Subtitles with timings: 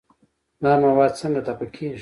[0.63, 1.89] دا مواد څنګه دفع کېږي؟